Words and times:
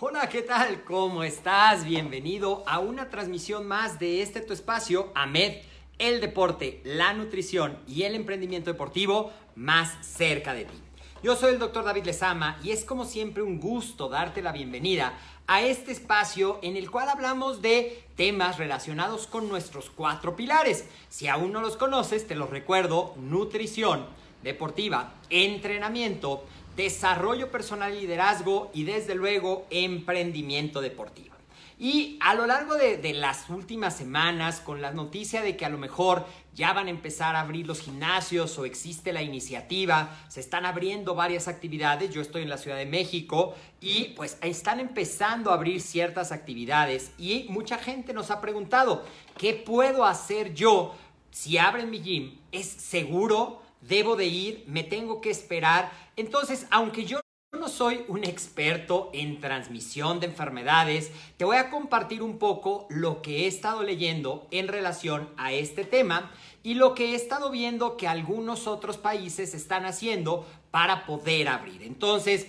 Hola, 0.00 0.28
¿qué 0.28 0.42
tal? 0.42 0.84
¿Cómo 0.84 1.24
estás? 1.24 1.84
Bienvenido 1.84 2.62
a 2.68 2.78
una 2.78 3.10
transmisión 3.10 3.66
más 3.66 3.98
de 3.98 4.22
este 4.22 4.40
tu 4.40 4.52
espacio, 4.52 5.10
AMED, 5.16 5.62
el 5.98 6.20
deporte, 6.20 6.80
la 6.84 7.14
nutrición 7.14 7.76
y 7.88 8.04
el 8.04 8.14
emprendimiento 8.14 8.70
deportivo 8.70 9.32
más 9.56 10.06
cerca 10.06 10.54
de 10.54 10.66
ti. 10.66 10.80
Yo 11.20 11.34
soy 11.34 11.54
el 11.54 11.58
doctor 11.58 11.82
David 11.82 12.04
Lezama 12.04 12.60
y 12.62 12.70
es 12.70 12.84
como 12.84 13.04
siempre 13.04 13.42
un 13.42 13.58
gusto 13.58 14.08
darte 14.08 14.40
la 14.40 14.52
bienvenida 14.52 15.18
a 15.48 15.62
este 15.62 15.90
espacio 15.90 16.60
en 16.62 16.76
el 16.76 16.92
cual 16.92 17.08
hablamos 17.08 17.60
de 17.60 18.04
temas 18.14 18.56
relacionados 18.56 19.26
con 19.26 19.48
nuestros 19.48 19.90
cuatro 19.90 20.36
pilares. 20.36 20.84
Si 21.08 21.26
aún 21.26 21.50
no 21.50 21.60
los 21.60 21.76
conoces, 21.76 22.24
te 22.28 22.36
los 22.36 22.50
recuerdo, 22.50 23.14
nutrición 23.16 24.06
deportiva, 24.44 25.14
entrenamiento, 25.28 26.44
desarrollo 26.78 27.50
personal 27.50 27.92
y 27.92 28.02
liderazgo 28.02 28.70
y 28.72 28.84
desde 28.84 29.16
luego 29.16 29.66
emprendimiento 29.68 30.80
deportivo. 30.80 31.34
Y 31.80 32.18
a 32.20 32.34
lo 32.34 32.46
largo 32.46 32.74
de, 32.74 33.12
las 33.14 33.50
últimas 33.50 33.96
semanas, 33.96 34.60
con 34.60 34.80
la 34.80 34.92
noticia 34.92 35.42
de 35.42 35.56
que 35.56 35.64
a 35.64 35.68
lo 35.68 35.78
mejor 35.78 36.24
ya 36.54 36.72
van 36.72 36.86
a 36.86 36.90
empezar 36.90 37.36
a 37.36 37.40
abrir 37.40 37.66
los 37.66 37.80
gimnasios 37.80 38.58
o 38.58 38.64
existe 38.64 39.12
la 39.12 39.22
iniciativa, 39.22 40.16
se 40.28 40.40
están 40.40 40.66
abriendo 40.66 41.14
varias 41.14 41.46
actividades, 41.46 42.10
yo 42.10 42.20
estoy 42.20 42.42
en 42.42 42.48
la 42.48 42.58
Ciudad 42.58 42.76
de 42.76 42.86
México 42.86 43.54
y 43.80 44.14
pues 44.16 44.38
están 44.40 44.80
empezando 44.80 45.50
a 45.50 45.54
abrir 45.54 45.80
ciertas 45.80 46.32
actividades 46.32 47.12
y 47.16 47.46
mucha 47.48 47.78
gente 47.78 48.12
nos 48.12 48.32
ha 48.32 48.40
preguntado, 48.40 49.04
¿qué 49.36 49.54
puedo 49.54 50.04
hacer 50.04 50.54
yo 50.54 50.96
si 51.30 51.58
abren 51.58 51.90
mi 51.90 52.00
gym? 52.00 52.38
¿Es 52.50 52.66
seguro? 52.66 53.62
¿Debo 53.80 54.16
de 54.16 54.26
ir? 54.26 54.64
¿Me 54.66 54.82
tengo 54.82 55.20
que 55.20 55.30
esperar? 55.30 56.07
Entonces, 56.18 56.66
aunque 56.70 57.04
yo 57.04 57.20
no 57.56 57.68
soy 57.68 58.04
un 58.08 58.24
experto 58.24 59.08
en 59.14 59.40
transmisión 59.40 60.18
de 60.18 60.26
enfermedades, 60.26 61.12
te 61.36 61.44
voy 61.44 61.56
a 61.56 61.70
compartir 61.70 62.22
un 62.22 62.38
poco 62.38 62.88
lo 62.90 63.22
que 63.22 63.44
he 63.44 63.46
estado 63.46 63.84
leyendo 63.84 64.48
en 64.50 64.66
relación 64.66 65.28
a 65.36 65.52
este 65.52 65.84
tema 65.84 66.32
y 66.64 66.74
lo 66.74 66.96
que 66.96 67.12
he 67.12 67.14
estado 67.14 67.52
viendo 67.52 67.96
que 67.96 68.08
algunos 68.08 68.66
otros 68.66 68.98
países 68.98 69.54
están 69.54 69.86
haciendo 69.86 70.44
para 70.72 71.06
poder 71.06 71.46
abrir. 71.46 71.84
Entonces, 71.84 72.48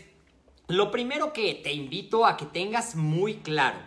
lo 0.67 0.89
primero 0.89 1.31
que 1.31 1.53
te 1.53 1.71
invito 1.71 2.25
a 2.25 2.37
que 2.37 2.47
tengas 2.47 2.95
muy 2.95 3.35
claro 3.35 3.77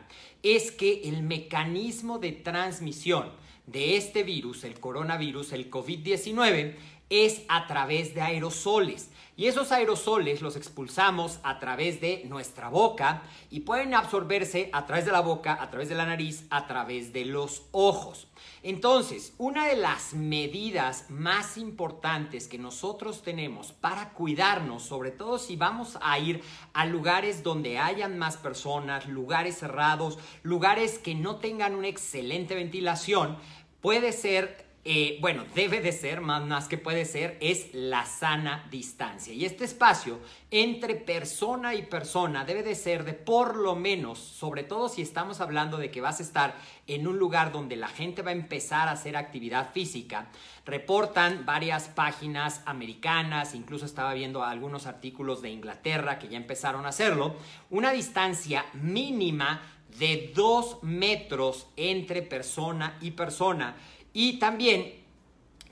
es 0.44 0.70
que 0.70 1.02
el 1.08 1.24
mecanismo 1.24 2.20
de 2.20 2.30
transmisión 2.30 3.32
de 3.66 3.96
este 3.96 4.22
virus, 4.22 4.64
el 4.64 4.78
coronavirus, 4.78 5.52
el 5.52 5.70
COVID-19, 5.70 6.76
es 7.12 7.42
a 7.48 7.66
través 7.66 8.14
de 8.14 8.22
aerosoles. 8.22 9.10
Y 9.34 9.46
esos 9.46 9.72
aerosoles 9.72 10.42
los 10.42 10.56
expulsamos 10.56 11.40
a 11.42 11.58
través 11.58 12.00
de 12.00 12.22
nuestra 12.26 12.68
boca 12.68 13.22
y 13.50 13.60
pueden 13.60 13.94
absorberse 13.94 14.68
a 14.72 14.84
través 14.86 15.06
de 15.06 15.12
la 15.12 15.20
boca, 15.20 15.56
a 15.60 15.70
través 15.70 15.88
de 15.88 15.94
la 15.94 16.06
nariz, 16.06 16.46
a 16.50 16.66
través 16.66 17.12
de 17.14 17.24
los 17.24 17.62
ojos. 17.72 18.28
Entonces, 18.62 19.32
una 19.38 19.66
de 19.66 19.76
las 19.76 20.12
medidas 20.12 21.06
más 21.10 21.56
importantes 21.56 22.46
que 22.46 22.58
nosotros 22.58 23.22
tenemos 23.22 23.72
para 23.72 24.10
cuidarnos, 24.10 24.82
sobre 24.82 25.10
todo 25.10 25.38
si 25.38 25.56
vamos 25.56 25.98
a 26.02 26.18
ir 26.18 26.42
a 26.74 26.84
lugares 26.86 27.42
donde 27.42 27.78
hayan 27.78 28.18
más 28.18 28.36
personas, 28.36 29.06
lugares 29.06 29.58
cerrados, 29.58 30.18
lugares 30.42 30.98
que 30.98 31.14
no 31.14 31.36
tengan 31.36 31.74
una 31.74 31.88
excelente 31.88 32.54
ventilación, 32.54 33.38
puede 33.80 34.12
ser 34.12 34.71
eh, 34.84 35.18
bueno, 35.20 35.44
debe 35.54 35.80
de 35.80 35.92
ser, 35.92 36.20
más, 36.20 36.44
más 36.44 36.66
que 36.66 36.76
puede 36.76 37.04
ser, 37.04 37.38
es 37.40 37.72
la 37.72 38.04
sana 38.04 38.66
distancia. 38.68 39.32
Y 39.32 39.44
este 39.44 39.64
espacio 39.64 40.18
entre 40.50 40.96
persona 40.96 41.76
y 41.76 41.82
persona 41.82 42.44
debe 42.44 42.64
de 42.64 42.74
ser 42.74 43.04
de 43.04 43.12
por 43.12 43.56
lo 43.56 43.76
menos, 43.76 44.18
sobre 44.18 44.64
todo 44.64 44.88
si 44.88 45.00
estamos 45.00 45.40
hablando 45.40 45.76
de 45.76 45.92
que 45.92 46.00
vas 46.00 46.18
a 46.18 46.24
estar 46.24 46.56
en 46.88 47.06
un 47.06 47.16
lugar 47.16 47.52
donde 47.52 47.76
la 47.76 47.86
gente 47.86 48.22
va 48.22 48.30
a 48.30 48.34
empezar 48.34 48.88
a 48.88 48.92
hacer 48.92 49.16
actividad 49.16 49.72
física. 49.72 50.26
Reportan 50.66 51.46
varias 51.46 51.88
páginas 51.88 52.60
americanas, 52.66 53.54
incluso 53.54 53.86
estaba 53.86 54.14
viendo 54.14 54.42
algunos 54.42 54.86
artículos 54.86 55.42
de 55.42 55.50
Inglaterra 55.50 56.18
que 56.18 56.26
ya 56.26 56.36
empezaron 56.36 56.86
a 56.86 56.88
hacerlo, 56.88 57.36
una 57.70 57.92
distancia 57.92 58.66
mínima 58.72 59.62
de 59.98 60.32
dos 60.34 60.82
metros 60.82 61.68
entre 61.76 62.22
persona 62.22 62.96
y 63.00 63.12
persona 63.12 63.76
y 64.12 64.38
también 64.38 64.94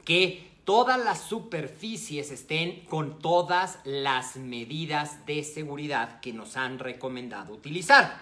que 0.05 0.51
todas 0.65 0.99
las 1.03 1.23
superficies 1.23 2.31
estén 2.31 2.85
con 2.87 3.19
todas 3.19 3.79
las 3.85 4.37
medidas 4.37 5.27
de 5.27 5.43
seguridad 5.43 6.21
que 6.21 6.33
nos 6.33 6.57
han 6.57 6.79
recomendado 6.79 7.55
utilizar. 7.55 8.19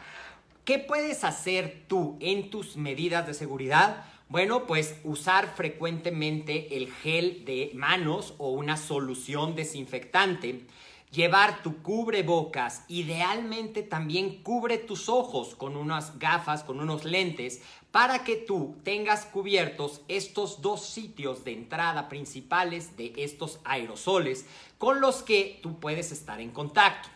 ¿Qué 0.64 0.78
puedes 0.78 1.24
hacer 1.24 1.84
tú 1.88 2.16
en 2.20 2.50
tus 2.50 2.76
medidas 2.76 3.26
de 3.26 3.34
seguridad? 3.34 4.04
Bueno, 4.28 4.66
pues 4.66 5.00
usar 5.04 5.54
frecuentemente 5.56 6.76
el 6.76 6.92
gel 6.92 7.44
de 7.46 7.70
manos 7.74 8.34
o 8.36 8.50
una 8.50 8.76
solución 8.76 9.54
desinfectante. 9.54 10.66
Llevar 11.10 11.62
tu 11.62 11.82
cubrebocas, 11.82 12.84
idealmente 12.88 13.82
también 13.82 14.42
cubre 14.42 14.76
tus 14.76 15.08
ojos 15.08 15.54
con 15.54 15.76
unas 15.76 16.18
gafas, 16.18 16.62
con 16.62 16.80
unos 16.80 17.04
lentes, 17.04 17.62
para 17.90 18.24
que 18.24 18.36
tú 18.36 18.76
tengas 18.84 19.24
cubiertos 19.24 20.02
estos 20.08 20.60
dos 20.60 20.84
sitios 20.84 21.44
de 21.44 21.52
entrada 21.52 22.10
principales 22.10 22.96
de 22.98 23.14
estos 23.16 23.60
aerosoles 23.64 24.44
con 24.76 25.00
los 25.00 25.22
que 25.22 25.58
tú 25.62 25.80
puedes 25.80 26.12
estar 26.12 26.40
en 26.40 26.50
contacto. 26.50 27.08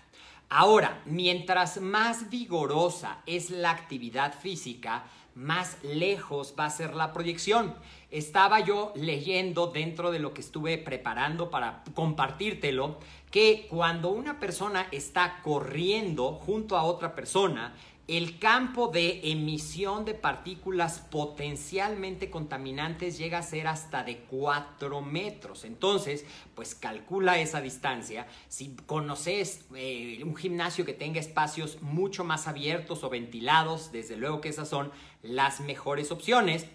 Ahora, 0.55 1.01
mientras 1.07 1.81
más 1.81 2.29
vigorosa 2.29 3.23
es 3.25 3.49
la 3.49 3.71
actividad 3.71 4.39
física, 4.39 5.05
más 5.35 5.83
lejos 5.83 6.55
va 6.61 6.67
a 6.67 6.71
ser 6.71 6.95
la 6.95 7.15
proyección. 7.15 7.75
Estaba 8.11 8.61
yo 8.61 8.93
leyendo 8.95 9.69
dentro 9.69 10.11
de 10.11 10.19
lo 10.19 10.35
que 10.35 10.43
estuve 10.43 10.77
preparando 10.77 11.49
para 11.49 11.83
compartírtelo, 11.95 12.99
que 13.31 13.67
cuando 13.71 14.11
una 14.11 14.39
persona 14.39 14.89
está 14.93 15.41
corriendo 15.43 16.35
junto 16.35 16.77
a 16.77 16.85
otra 16.85 17.15
persona, 17.15 17.73
el 18.09 18.41
campo 18.41 18.89
de 18.89 19.21
emisión 19.31 20.05
de 20.05 20.15
partículas 20.15 20.99
potencialmente 20.99 22.31
contaminantes 22.31 23.17
llega 23.17 23.39
a 23.39 23.43
ser 23.43 23.69
hasta 23.69 24.03
de 24.03 24.19
4 24.19 25.01
metros. 25.01 25.65
Entonces, 25.65 26.27
pues 26.57 26.75
calcula 26.75 27.39
esa 27.39 27.61
distancia. 27.61 28.27
Si 28.49 28.75
conoces 28.87 29.65
eh, 29.77 30.21
un 30.25 30.35
gimnasio 30.35 30.85
que 30.85 30.95
tenga 30.95 31.21
espacios 31.21 31.81
mucho 31.81 32.25
más 32.25 32.49
abiertos 32.49 33.05
o 33.05 33.11
ventilados, 33.11 33.93
desde 33.93 34.17
luego 34.17 34.41
que 34.41 34.49
esas 34.49 34.69
son 34.69 34.91
las 35.23 35.61
mejores 35.61 36.11
opciones. 36.11 36.67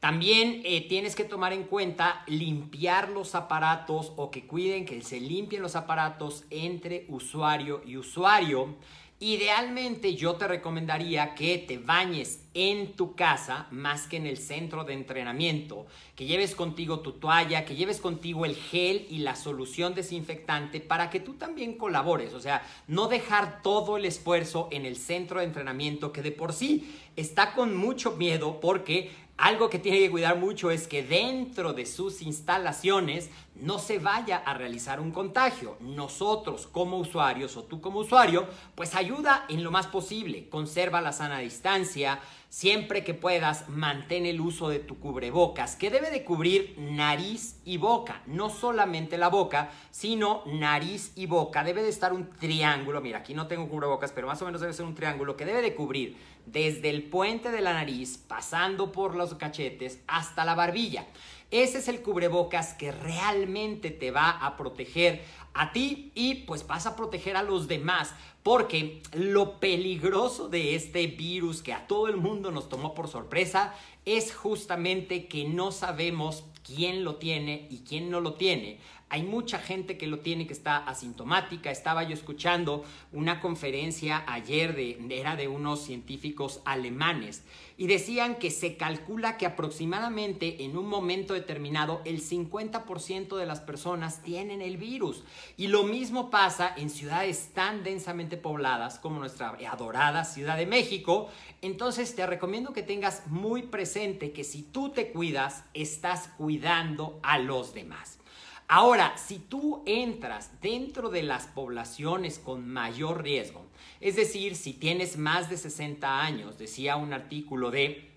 También 0.00 0.60
eh, 0.64 0.86
tienes 0.88 1.16
que 1.16 1.24
tomar 1.24 1.52
en 1.52 1.64
cuenta 1.64 2.22
limpiar 2.26 3.10
los 3.10 3.34
aparatos 3.34 4.12
o 4.16 4.30
que 4.30 4.46
cuiden 4.46 4.84
que 4.84 5.02
se 5.02 5.20
limpien 5.20 5.62
los 5.62 5.74
aparatos 5.74 6.44
entre 6.50 7.06
usuario 7.08 7.82
y 7.84 7.96
usuario. 7.96 8.76
Idealmente 9.18 10.14
yo 10.14 10.34
te 10.34 10.46
recomendaría 10.46 11.34
que 11.34 11.56
te 11.56 11.78
bañes 11.78 12.42
en 12.52 12.92
tu 12.92 13.14
casa 13.14 13.66
más 13.70 14.06
que 14.06 14.18
en 14.18 14.26
el 14.26 14.36
centro 14.36 14.84
de 14.84 14.92
entrenamiento, 14.92 15.86
que 16.14 16.26
lleves 16.26 16.54
contigo 16.54 17.00
tu 17.00 17.12
toalla, 17.12 17.64
que 17.64 17.76
lleves 17.76 17.98
contigo 17.98 18.44
el 18.44 18.54
gel 18.54 19.06
y 19.08 19.20
la 19.20 19.34
solución 19.34 19.94
desinfectante 19.94 20.80
para 20.80 21.08
que 21.08 21.20
tú 21.20 21.32
también 21.32 21.78
colabores, 21.78 22.34
o 22.34 22.40
sea, 22.40 22.62
no 22.88 23.08
dejar 23.08 23.62
todo 23.62 23.96
el 23.96 24.04
esfuerzo 24.04 24.68
en 24.70 24.84
el 24.84 24.96
centro 24.96 25.40
de 25.40 25.46
entrenamiento 25.46 26.12
que 26.12 26.20
de 26.20 26.32
por 26.32 26.52
sí 26.52 26.94
está 27.16 27.54
con 27.54 27.74
mucho 27.74 28.16
miedo 28.16 28.60
porque 28.60 29.12
algo 29.38 29.68
que 29.70 29.78
tiene 29.78 29.98
que 29.98 30.10
cuidar 30.10 30.38
mucho 30.38 30.70
es 30.70 30.86
que 30.86 31.02
dentro 31.02 31.72
de 31.72 31.86
sus 31.86 32.22
instalaciones 32.22 33.30
no 33.60 33.78
se 33.78 33.98
vaya 33.98 34.38
a 34.38 34.54
realizar 34.54 35.00
un 35.00 35.10
contagio. 35.10 35.76
Nosotros 35.80 36.66
como 36.66 36.98
usuarios 36.98 37.56
o 37.56 37.64
tú 37.64 37.80
como 37.80 38.00
usuario, 38.00 38.46
pues 38.74 38.94
ayuda 38.94 39.46
en 39.48 39.64
lo 39.64 39.70
más 39.70 39.86
posible. 39.86 40.48
Conserva 40.48 41.00
la 41.00 41.12
sana 41.12 41.38
distancia. 41.38 42.20
Siempre 42.48 43.04
que 43.04 43.12
puedas, 43.12 43.68
mantén 43.68 44.24
el 44.24 44.40
uso 44.40 44.68
de 44.68 44.78
tu 44.78 44.98
cubrebocas, 44.98 45.76
que 45.76 45.90
debe 45.90 46.10
de 46.10 46.24
cubrir 46.24 46.74
nariz 46.78 47.60
y 47.64 47.76
boca. 47.76 48.22
No 48.26 48.50
solamente 48.50 49.18
la 49.18 49.28
boca, 49.28 49.70
sino 49.90 50.42
nariz 50.46 51.12
y 51.16 51.26
boca. 51.26 51.64
Debe 51.64 51.82
de 51.82 51.88
estar 51.88 52.12
un 52.12 52.30
triángulo. 52.30 53.00
Mira, 53.00 53.18
aquí 53.18 53.34
no 53.34 53.46
tengo 53.46 53.68
cubrebocas, 53.68 54.12
pero 54.12 54.26
más 54.26 54.40
o 54.42 54.46
menos 54.46 54.60
debe 54.60 54.72
ser 54.72 54.86
un 54.86 54.94
triángulo 54.94 55.36
que 55.36 55.44
debe 55.44 55.60
de 55.60 55.74
cubrir 55.74 56.16
desde 56.46 56.90
el 56.90 57.02
puente 57.02 57.50
de 57.50 57.60
la 57.60 57.74
nariz, 57.74 58.16
pasando 58.16 58.92
por 58.92 59.16
los 59.16 59.34
cachetes, 59.34 60.00
hasta 60.06 60.44
la 60.44 60.54
barbilla. 60.54 61.06
Ese 61.50 61.78
es 61.78 61.88
el 61.88 62.02
cubrebocas 62.02 62.74
que 62.74 62.90
realmente 62.90 63.90
te 63.90 64.10
va 64.10 64.30
a 64.30 64.56
proteger 64.56 65.22
a 65.54 65.72
ti 65.72 66.10
y 66.14 66.34
pues 66.46 66.66
vas 66.66 66.86
a 66.86 66.96
proteger 66.96 67.36
a 67.36 67.42
los 67.42 67.68
demás. 67.68 68.14
Porque 68.42 69.02
lo 69.12 69.58
peligroso 69.58 70.48
de 70.48 70.74
este 70.74 71.06
virus 71.06 71.62
que 71.62 71.72
a 71.72 71.86
todo 71.86 72.08
el 72.08 72.16
mundo 72.16 72.50
nos 72.50 72.68
tomó 72.68 72.94
por 72.94 73.08
sorpresa 73.08 73.74
es 74.04 74.34
justamente 74.34 75.26
que 75.26 75.44
no 75.44 75.72
sabemos 75.72 76.44
quién 76.64 77.04
lo 77.04 77.16
tiene 77.16 77.66
y 77.70 77.78
quién 77.80 78.10
no 78.10 78.20
lo 78.20 78.34
tiene. 78.34 78.78
Hay 79.08 79.22
mucha 79.22 79.58
gente 79.60 79.96
que 79.96 80.08
lo 80.08 80.18
tiene 80.18 80.48
que 80.48 80.52
está 80.52 80.78
asintomática. 80.78 81.70
Estaba 81.70 82.02
yo 82.02 82.12
escuchando 82.12 82.84
una 83.12 83.40
conferencia 83.40 84.24
ayer 84.26 84.74
de 84.74 84.96
era 85.10 85.36
de 85.36 85.46
unos 85.46 85.84
científicos 85.84 86.60
alemanes 86.64 87.44
y 87.78 87.86
decían 87.86 88.36
que 88.36 88.50
se 88.50 88.76
calcula 88.76 89.36
que 89.36 89.46
aproximadamente 89.46 90.64
en 90.64 90.76
un 90.76 90.88
momento 90.88 91.34
determinado 91.34 92.00
el 92.04 92.20
50% 92.20 93.36
de 93.36 93.46
las 93.46 93.60
personas 93.60 94.22
tienen 94.22 94.60
el 94.60 94.76
virus. 94.76 95.24
Y 95.56 95.68
lo 95.68 95.84
mismo 95.84 96.30
pasa 96.30 96.74
en 96.76 96.90
ciudades 96.90 97.50
tan 97.54 97.84
densamente 97.84 98.36
pobladas 98.36 98.98
como 98.98 99.20
nuestra 99.20 99.56
adorada 99.70 100.24
Ciudad 100.24 100.56
de 100.56 100.66
México. 100.66 101.28
Entonces 101.62 102.14
te 102.16 102.26
recomiendo 102.26 102.72
que 102.72 102.82
tengas 102.82 103.26
muy 103.26 103.62
presente 103.62 104.32
que 104.32 104.42
si 104.42 104.62
tú 104.62 104.90
te 104.90 105.12
cuidas, 105.12 105.64
estás 105.74 106.28
cuidando 106.36 107.20
a 107.22 107.38
los 107.38 107.72
demás. 107.72 108.18
Ahora, 108.68 109.16
si 109.16 109.38
tú 109.38 109.82
entras 109.86 110.50
dentro 110.60 111.08
de 111.08 111.22
las 111.22 111.46
poblaciones 111.46 112.40
con 112.40 112.68
mayor 112.68 113.22
riesgo, 113.22 113.64
es 114.00 114.16
decir, 114.16 114.56
si 114.56 114.72
tienes 114.72 115.16
más 115.16 115.48
de 115.48 115.56
60 115.56 116.20
años, 116.20 116.58
decía 116.58 116.96
un 116.96 117.12
artículo 117.12 117.70
de 117.70 118.10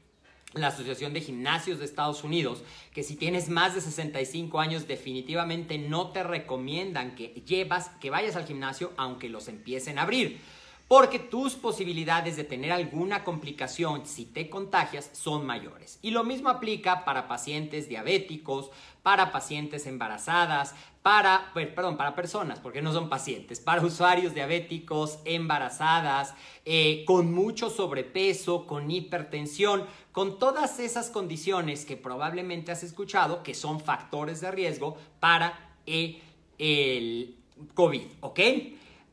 la 0.54 0.68
Asociación 0.68 1.14
de 1.14 1.22
Gimnasios 1.22 1.78
de 1.78 1.86
Estados 1.86 2.24
Unidos, 2.24 2.64
que 2.94 3.04
si 3.04 3.16
tienes 3.16 3.50
más 3.50 3.76
de 3.76 3.82
65 3.82 4.60
años 4.60 4.88
definitivamente 4.88 5.78
no 5.78 6.10
te 6.10 6.24
recomiendan 6.24 7.14
que 7.14 7.28
llevas 7.46 7.90
que 8.02 8.10
vayas 8.10 8.36
al 8.36 8.48
gimnasio 8.48 8.92
aunque 8.98 9.30
los 9.30 9.48
empiecen 9.48 10.00
a 10.00 10.04
abrir 10.04 10.42
porque 10.90 11.20
tus 11.20 11.54
posibilidades 11.54 12.36
de 12.36 12.44
tener 12.44 12.72
alguna 12.72 13.24
complicación 13.24 14.08
si 14.08 14.26
te 14.26 14.50
contagias 14.50 15.12
son 15.14 15.46
mayores. 15.46 16.00
Y 16.02 16.10
lo 16.10 16.24
mismo 16.24 16.50
aplica 16.50 17.06
para 17.06 17.28
pacientes 17.28 17.88
diabéticos, 17.88 18.72
para 19.04 19.32
pacientes 19.32 19.86
embarazadas, 19.86 20.74
para, 21.04 21.52
perdón, 21.54 21.96
para 21.96 22.16
personas, 22.16 22.60
porque 22.60 22.82
no 22.82 22.92
son 22.92 23.08
pacientes, 23.08 23.60
para 23.60 23.84
usuarios 23.84 24.34
diabéticos, 24.34 25.20
embarazadas, 25.26 26.34
eh, 26.66 27.04
con 27.06 27.32
mucho 27.32 27.70
sobrepeso, 27.70 28.66
con 28.66 28.90
hipertensión, 28.90 29.86
con 30.12 30.40
todas 30.40 30.80
esas 30.80 31.12
condiciones 31.12 31.86
que 31.86 31.98
probablemente 31.98 32.72
has 32.72 32.82
escuchado 32.82 33.44
que 33.44 33.54
son 33.54 33.80
factores 33.80 34.42
de 34.42 34.50
riesgo 34.50 34.98
para 35.20 35.70
eh, 35.86 36.20
el 36.58 37.36
COVID, 37.76 38.02
¿ok? 38.22 38.40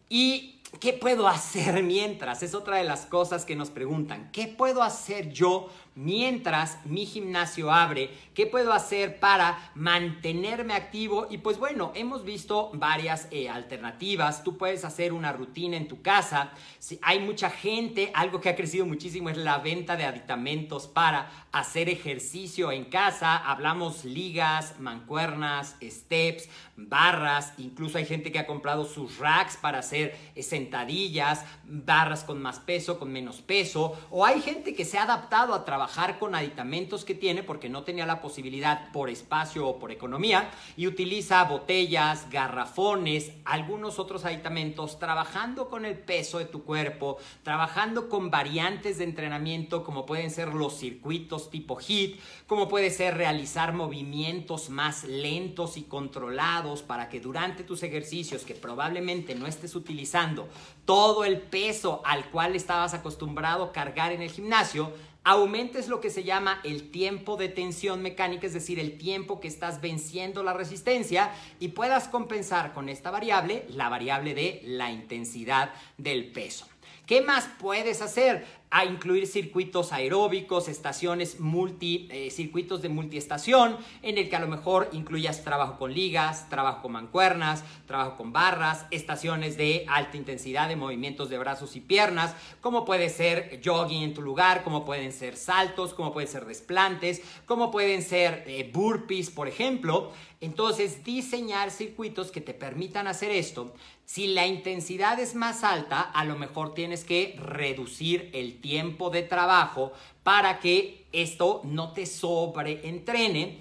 Y 0.08 0.55
¿Qué 0.80 0.92
puedo 0.92 1.28
hacer 1.28 1.82
mientras? 1.82 2.42
Es 2.42 2.54
otra 2.54 2.76
de 2.76 2.84
las 2.84 3.06
cosas 3.06 3.44
que 3.44 3.56
nos 3.56 3.70
preguntan. 3.70 4.30
¿Qué 4.32 4.48
puedo 4.48 4.82
hacer 4.82 5.32
yo 5.32 5.68
mientras 5.96 6.78
mi 6.84 7.06
gimnasio 7.06 7.72
abre, 7.72 8.10
qué 8.34 8.46
puedo 8.46 8.72
hacer 8.72 9.18
para 9.18 9.70
mantenerme 9.74 10.74
activo 10.74 11.26
y 11.30 11.38
pues 11.38 11.58
bueno, 11.58 11.90
hemos 11.94 12.24
visto 12.24 12.70
varias 12.74 13.28
eh, 13.30 13.48
alternativas, 13.48 14.44
tú 14.44 14.58
puedes 14.58 14.84
hacer 14.84 15.14
una 15.14 15.32
rutina 15.32 15.76
en 15.76 15.88
tu 15.88 16.02
casa, 16.02 16.52
si 16.78 16.98
hay 17.02 17.18
mucha 17.18 17.50
gente, 17.50 18.10
algo 18.14 18.40
que 18.40 18.50
ha 18.50 18.56
crecido 18.56 18.84
muchísimo 18.84 19.30
es 19.30 19.38
la 19.38 19.58
venta 19.58 19.96
de 19.96 20.04
aditamentos 20.04 20.86
para 20.86 21.30
hacer 21.50 21.88
ejercicio 21.88 22.70
en 22.70 22.84
casa, 22.84 23.36
hablamos 23.36 24.04
ligas, 24.04 24.78
mancuernas, 24.78 25.76
steps, 25.82 26.48
barras, 26.76 27.54
incluso 27.56 27.96
hay 27.96 28.04
gente 28.04 28.30
que 28.30 28.38
ha 28.38 28.46
comprado 28.46 28.84
sus 28.84 29.16
racks 29.18 29.56
para 29.56 29.78
hacer 29.78 30.14
eh, 30.34 30.42
sentadillas, 30.42 31.42
barras 31.64 32.22
con 32.22 32.42
más 32.42 32.58
peso, 32.58 32.98
con 32.98 33.10
menos 33.10 33.40
peso, 33.40 33.98
o 34.10 34.26
hay 34.26 34.42
gente 34.42 34.74
que 34.74 34.84
se 34.84 34.98
ha 34.98 35.04
adaptado 35.04 35.54
a 35.54 35.64
trabajar 35.64 35.85
con 36.18 36.34
aditamentos 36.34 37.04
que 37.04 37.14
tiene 37.14 37.42
porque 37.42 37.68
no 37.68 37.82
tenía 37.82 38.06
la 38.06 38.20
posibilidad 38.20 38.90
por 38.92 39.08
espacio 39.08 39.66
o 39.66 39.78
por 39.78 39.92
economía 39.92 40.50
y 40.76 40.86
utiliza 40.86 41.44
botellas, 41.44 42.28
garrafones, 42.30 43.32
algunos 43.44 43.98
otros 43.98 44.24
aditamentos, 44.24 44.98
trabajando 44.98 45.68
con 45.68 45.84
el 45.84 45.96
peso 45.96 46.38
de 46.38 46.44
tu 46.44 46.64
cuerpo, 46.64 47.18
trabajando 47.42 48.08
con 48.08 48.30
variantes 48.30 48.98
de 48.98 49.04
entrenamiento 49.04 49.84
como 49.84 50.06
pueden 50.06 50.30
ser 50.30 50.54
los 50.54 50.76
circuitos 50.76 51.50
tipo 51.50 51.78
HIT, 51.80 52.20
como 52.46 52.68
puede 52.68 52.90
ser 52.90 53.16
realizar 53.16 53.72
movimientos 53.72 54.68
más 54.70 55.04
lentos 55.04 55.76
y 55.76 55.82
controlados 55.82 56.82
para 56.82 57.08
que 57.08 57.20
durante 57.20 57.62
tus 57.62 57.82
ejercicios 57.82 58.42
que 58.42 58.54
probablemente 58.54 59.34
no 59.34 59.46
estés 59.46 59.74
utilizando 59.74 60.48
todo 60.84 61.24
el 61.24 61.40
peso 61.40 62.02
al 62.04 62.26
cual 62.30 62.54
estabas 62.54 62.94
acostumbrado 62.94 63.64
a 63.64 63.72
cargar 63.72 64.12
en 64.12 64.22
el 64.22 64.30
gimnasio, 64.30 64.92
aumentes 65.26 65.88
lo 65.88 66.00
que 66.00 66.08
se 66.08 66.22
llama 66.22 66.60
el 66.62 66.92
tiempo 66.92 67.36
de 67.36 67.48
tensión 67.48 68.00
mecánica, 68.00 68.46
es 68.46 68.52
decir, 68.52 68.78
el 68.78 68.96
tiempo 68.96 69.40
que 69.40 69.48
estás 69.48 69.80
venciendo 69.80 70.44
la 70.44 70.52
resistencia 70.52 71.32
y 71.58 71.68
puedas 71.68 72.06
compensar 72.06 72.72
con 72.72 72.88
esta 72.88 73.10
variable 73.10 73.66
la 73.70 73.88
variable 73.88 74.34
de 74.34 74.60
la 74.62 74.92
intensidad 74.92 75.74
del 75.98 76.30
peso. 76.30 76.68
¿Qué 77.06 77.22
más 77.22 77.48
puedes 77.58 78.02
hacer? 78.02 78.46
A 78.70 78.84
incluir 78.84 79.26
circuitos 79.26 79.92
aeróbicos, 79.92 80.68
estaciones 80.68 81.40
multi, 81.40 82.08
eh, 82.10 82.30
circuitos 82.30 82.82
de 82.82 82.88
multiestación, 82.88 83.76
en 84.02 84.18
el 84.18 84.28
que 84.28 84.36
a 84.36 84.40
lo 84.40 84.48
mejor 84.48 84.88
incluyas 84.92 85.44
trabajo 85.44 85.78
con 85.78 85.94
ligas, 85.94 86.48
trabajo 86.48 86.82
con 86.82 86.92
mancuernas, 86.92 87.64
trabajo 87.86 88.16
con 88.16 88.32
barras, 88.32 88.86
estaciones 88.90 89.56
de 89.56 89.86
alta 89.88 90.16
intensidad 90.16 90.68
de 90.68 90.76
movimientos 90.76 91.30
de 91.30 91.38
brazos 91.38 91.76
y 91.76 91.80
piernas, 91.80 92.34
como 92.60 92.84
puede 92.84 93.08
ser 93.08 93.60
jogging 93.64 94.02
en 94.02 94.14
tu 94.14 94.22
lugar, 94.22 94.64
como 94.64 94.84
pueden 94.84 95.12
ser 95.12 95.36
saltos, 95.36 95.94
como 95.94 96.12
pueden 96.12 96.28
ser 96.28 96.44
desplantes, 96.44 97.22
como 97.46 97.70
pueden 97.70 98.02
ser 98.02 98.44
eh, 98.46 98.70
burpees, 98.72 99.30
por 99.30 99.48
ejemplo. 99.48 100.12
Entonces, 100.40 101.02
diseñar 101.02 101.70
circuitos 101.70 102.30
que 102.30 102.42
te 102.42 102.52
permitan 102.52 103.06
hacer 103.06 103.30
esto. 103.30 103.72
Si 104.04 104.26
la 104.28 104.46
intensidad 104.46 105.18
es 105.18 105.34
más 105.34 105.64
alta, 105.64 106.00
a 106.02 106.24
lo 106.24 106.36
mejor 106.36 106.74
tienes 106.74 107.04
que 107.04 107.36
reducir 107.38 108.30
el 108.34 108.60
tiempo 108.60 109.08
de 109.08 109.22
trabajo 109.22 109.92
para 110.22 110.60
que 110.60 111.06
esto 111.12 111.62
no 111.64 111.92
te 111.92 112.04
sobreentrene. 112.04 113.60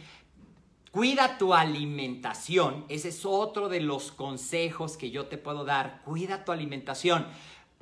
Cuida 0.92 1.38
tu 1.38 1.54
alimentación. 1.54 2.86
Ese 2.90 3.10
es 3.10 3.26
otro 3.26 3.70
de 3.70 3.80
los 3.80 4.12
consejos 4.12 4.98
que 4.98 5.12
yo 5.12 5.28
te 5.28 5.38
puedo 5.38 5.64
dar. 5.64 6.02
Cuida 6.04 6.44
tu 6.44 6.52
alimentación. 6.52 7.26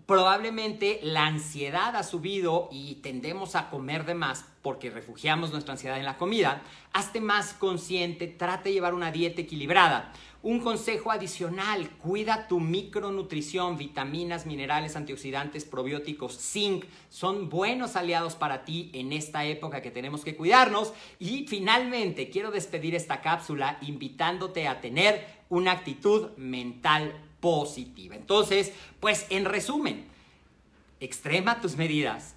probablemente 0.05 0.99
la 1.01 1.25
ansiedad 1.27 1.95
ha 1.95 2.03
subido 2.03 2.67
y 2.71 2.95
tendemos 2.95 3.55
a 3.55 3.69
comer 3.69 4.05
de 4.05 4.15
más 4.15 4.45
porque 4.63 4.89
refugiamos 4.89 5.51
nuestra 5.51 5.73
ansiedad 5.73 5.99
en 5.99 6.05
la 6.05 6.17
comida, 6.17 6.63
hazte 6.93 7.21
más 7.21 7.53
consciente, 7.53 8.27
trate 8.27 8.69
de 8.69 8.73
llevar 8.73 8.95
una 8.95 9.11
dieta 9.11 9.41
equilibrada. 9.41 10.13
Un 10.41 10.59
consejo 10.59 11.11
adicional, 11.11 11.89
cuida 11.91 12.47
tu 12.47 12.59
micronutrición, 12.59 13.77
vitaminas, 13.77 14.45
minerales, 14.45 14.95
antioxidantes, 14.95 15.63
probióticos, 15.65 16.37
zinc, 16.37 16.85
son 17.09 17.49
buenos 17.49 17.95
aliados 17.95 18.35
para 18.35 18.65
ti 18.65 18.89
en 18.93 19.13
esta 19.13 19.45
época 19.45 19.81
que 19.81 19.91
tenemos 19.91 20.23
que 20.23 20.35
cuidarnos. 20.35 20.93
Y 21.19 21.45
finalmente, 21.47 22.29
quiero 22.29 22.51
despedir 22.51 22.95
esta 22.95 23.21
cápsula 23.21 23.77
invitándote 23.81 24.67
a 24.67 24.81
tener 24.81 25.25
una 25.49 25.71
actitud 25.71 26.31
mental 26.37 27.13
positiva. 27.39 28.15
Entonces, 28.15 28.73
pues 28.99 29.25
en 29.29 29.45
resumen, 29.45 30.05
extrema 30.99 31.61
tus 31.61 31.75
medidas, 31.75 32.35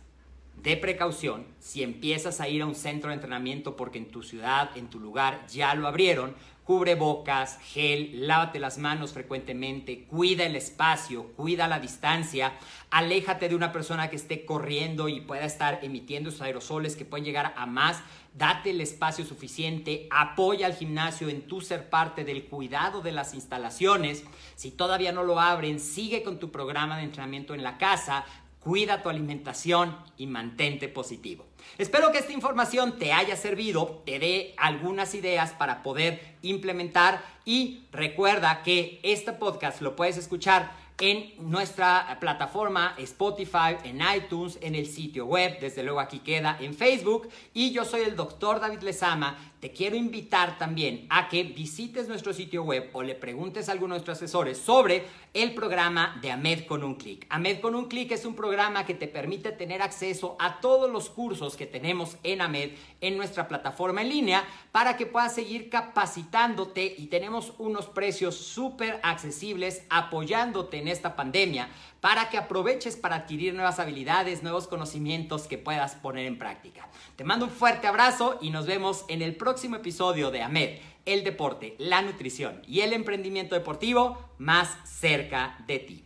de 0.66 0.76
precaución, 0.76 1.46
si 1.60 1.84
empiezas 1.84 2.40
a 2.40 2.48
ir 2.48 2.60
a 2.62 2.66
un 2.66 2.74
centro 2.74 3.10
de 3.10 3.14
entrenamiento 3.14 3.76
porque 3.76 3.98
en 3.98 4.10
tu 4.10 4.24
ciudad, 4.24 4.76
en 4.76 4.90
tu 4.90 4.98
lugar 4.98 5.46
ya 5.46 5.72
lo 5.76 5.86
abrieron, 5.86 6.34
Cubre 6.66 6.96
bocas, 6.96 7.60
gel, 7.62 8.26
lávate 8.26 8.58
las 8.58 8.76
manos 8.76 9.12
frecuentemente, 9.12 10.02
cuida 10.06 10.46
el 10.46 10.56
espacio, 10.56 11.28
cuida 11.36 11.68
la 11.68 11.78
distancia, 11.78 12.54
aléjate 12.90 13.48
de 13.48 13.54
una 13.54 13.70
persona 13.70 14.10
que 14.10 14.16
esté 14.16 14.44
corriendo 14.44 15.08
y 15.08 15.20
pueda 15.20 15.44
estar 15.44 15.78
emitiendo 15.84 16.30
esos 16.30 16.42
aerosoles 16.42 16.96
que 16.96 17.04
pueden 17.04 17.24
llegar 17.24 17.54
a 17.56 17.66
más, 17.66 18.02
date 18.34 18.70
el 18.70 18.80
espacio 18.80 19.24
suficiente, 19.24 20.08
apoya 20.10 20.66
al 20.66 20.74
gimnasio 20.74 21.28
en 21.28 21.42
tu 21.42 21.60
ser 21.60 21.88
parte 21.88 22.24
del 22.24 22.46
cuidado 22.46 23.00
de 23.00 23.12
las 23.12 23.32
instalaciones. 23.32 24.24
Si 24.56 24.72
todavía 24.72 25.12
no 25.12 25.22
lo 25.22 25.38
abren, 25.38 25.78
sigue 25.78 26.24
con 26.24 26.40
tu 26.40 26.50
programa 26.50 26.96
de 26.96 27.04
entrenamiento 27.04 27.54
en 27.54 27.62
la 27.62 27.78
casa, 27.78 28.24
cuida 28.66 29.00
tu 29.00 29.08
alimentación 29.08 29.96
y 30.16 30.26
mantente 30.26 30.88
positivo. 30.88 31.46
Espero 31.78 32.10
que 32.10 32.18
esta 32.18 32.32
información 32.32 32.98
te 32.98 33.12
haya 33.12 33.36
servido, 33.36 34.02
te 34.04 34.18
dé 34.18 34.54
algunas 34.56 35.14
ideas 35.14 35.52
para 35.52 35.84
poder 35.84 36.34
implementar 36.42 37.22
y 37.44 37.84
recuerda 37.92 38.64
que 38.64 38.98
este 39.04 39.32
podcast 39.32 39.82
lo 39.82 39.94
puedes 39.94 40.16
escuchar 40.16 40.72
en 40.98 41.34
nuestra 41.38 42.18
plataforma 42.18 42.96
Spotify, 42.98 43.76
en 43.84 44.00
iTunes, 44.16 44.58
en 44.60 44.74
el 44.74 44.86
sitio 44.86 45.26
web, 45.26 45.60
desde 45.60 45.84
luego 45.84 46.00
aquí 46.00 46.18
queda 46.18 46.56
en 46.58 46.74
Facebook 46.74 47.28
y 47.54 47.70
yo 47.70 47.84
soy 47.84 48.00
el 48.00 48.16
doctor 48.16 48.58
David 48.58 48.80
Lezama 48.80 49.36
te 49.66 49.72
quiero 49.72 49.96
invitar 49.96 50.58
también 50.58 51.08
a 51.10 51.28
que 51.28 51.42
visites 51.42 52.06
nuestro 52.06 52.32
sitio 52.32 52.62
web 52.62 52.88
o 52.92 53.02
le 53.02 53.16
preguntes 53.16 53.68
a 53.68 53.72
alguno 53.72 53.94
de 53.94 53.98
nuestros 53.98 54.18
asesores 54.18 54.58
sobre 54.58 55.04
el 55.34 55.54
programa 55.54 56.16
de 56.22 56.30
AMED 56.30 56.66
con 56.66 56.84
un 56.84 56.94
clic. 56.94 57.26
AMED 57.30 57.58
con 57.60 57.74
un 57.74 57.86
clic 57.86 58.12
es 58.12 58.24
un 58.24 58.36
programa 58.36 58.86
que 58.86 58.94
te 58.94 59.08
permite 59.08 59.50
tener 59.50 59.82
acceso 59.82 60.36
a 60.38 60.60
todos 60.60 60.88
los 60.88 61.10
cursos 61.10 61.56
que 61.56 61.66
tenemos 61.66 62.16
en 62.22 62.42
AMED 62.42 62.74
en 63.00 63.16
nuestra 63.16 63.48
plataforma 63.48 64.02
en 64.02 64.08
línea 64.10 64.44
para 64.70 64.96
que 64.96 65.04
puedas 65.04 65.34
seguir 65.34 65.68
capacitándote 65.68 66.94
y 66.96 67.08
tenemos 67.08 67.52
unos 67.58 67.86
precios 67.86 68.36
súper 68.36 69.00
accesibles 69.02 69.82
apoyándote 69.90 70.78
en 70.78 70.86
esta 70.86 71.16
pandemia 71.16 71.70
para 72.00 72.30
que 72.30 72.38
aproveches 72.38 72.96
para 72.96 73.16
adquirir 73.16 73.52
nuevas 73.52 73.80
habilidades, 73.80 74.44
nuevos 74.44 74.68
conocimientos 74.68 75.48
que 75.48 75.58
puedas 75.58 75.96
poner 75.96 76.26
en 76.26 76.38
práctica. 76.38 76.88
Te 77.16 77.24
mando 77.24 77.46
un 77.46 77.50
fuerte 77.50 77.88
abrazo 77.88 78.38
y 78.40 78.50
nos 78.50 78.66
vemos 78.66 79.04
en 79.08 79.22
el 79.22 79.34
próximo 79.56 79.76
episodio 79.76 80.30
de 80.30 80.42
AMED, 80.42 80.80
el 81.06 81.24
deporte, 81.24 81.76
la 81.78 82.02
nutrición 82.02 82.60
y 82.68 82.80
el 82.80 82.92
emprendimiento 82.92 83.54
deportivo 83.54 84.18
más 84.36 84.76
cerca 84.84 85.56
de 85.66 85.78
ti. 85.78 86.05